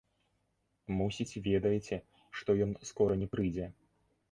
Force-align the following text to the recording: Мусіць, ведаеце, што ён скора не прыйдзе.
Мусіць, 1.01 1.41
ведаеце, 1.49 1.95
што 2.41 2.57
ён 2.67 2.75
скора 2.93 3.21
не 3.23 3.31
прыйдзе. 3.37 3.71